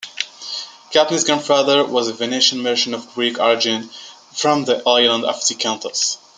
[0.91, 3.91] Kapnist's grandfather was a Venetian merchant of Greek origin
[4.33, 6.17] from the island of Zakynthos.